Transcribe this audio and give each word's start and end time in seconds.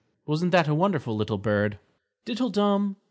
Wasn't 0.25 0.51
that 0.51 0.67
a 0.67 0.73
wonderful 0.73 1.15
little 1.15 1.37
bird? 1.37 1.77
_Diddle 2.25 2.51
Dum! 2.51 2.95